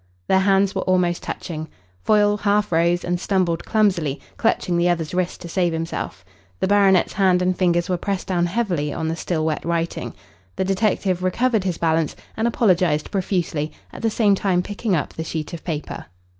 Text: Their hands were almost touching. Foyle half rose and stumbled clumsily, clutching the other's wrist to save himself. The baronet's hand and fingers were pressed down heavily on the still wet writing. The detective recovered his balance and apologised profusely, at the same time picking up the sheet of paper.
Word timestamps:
Their 0.27 0.39
hands 0.39 0.73
were 0.73 0.81
almost 0.81 1.21
touching. 1.21 1.67
Foyle 2.01 2.37
half 2.37 2.71
rose 2.71 3.03
and 3.05 3.19
stumbled 3.19 3.65
clumsily, 3.65 4.19
clutching 4.35 4.75
the 4.75 4.89
other's 4.89 5.13
wrist 5.13 5.41
to 5.41 5.47
save 5.47 5.73
himself. 5.73 6.25
The 6.59 6.65
baronet's 6.65 7.13
hand 7.13 7.39
and 7.39 7.55
fingers 7.55 7.87
were 7.87 7.97
pressed 7.97 8.25
down 8.25 8.47
heavily 8.47 8.91
on 8.91 9.09
the 9.09 9.15
still 9.15 9.45
wet 9.45 9.63
writing. 9.63 10.15
The 10.55 10.65
detective 10.65 11.21
recovered 11.21 11.65
his 11.65 11.77
balance 11.77 12.15
and 12.35 12.47
apologised 12.47 13.11
profusely, 13.11 13.73
at 13.93 14.01
the 14.01 14.09
same 14.09 14.33
time 14.33 14.63
picking 14.63 14.95
up 14.95 15.13
the 15.13 15.23
sheet 15.23 15.53
of 15.53 15.63
paper. 15.63 16.07